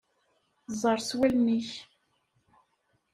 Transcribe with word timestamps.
Ẓer 0.81 0.97
s 1.07 1.09
wallen-ik. 1.17 1.69